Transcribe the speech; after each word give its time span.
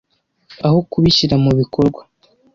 Aho 0.65 0.77
kubishyira 0.89 1.35
mu 1.43 1.51
bikorwa. 1.59 2.01